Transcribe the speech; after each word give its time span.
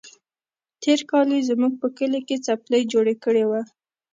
تېر 0.81 0.99
کال 1.09 1.27
يې 1.35 1.41
زموږ 1.49 1.73
په 1.81 1.87
کلي 1.97 2.21
کې 2.27 2.35
څپلۍ 2.45 2.83
جوړه 2.93 3.13
کړې 3.23 3.43
وه. 3.49 3.61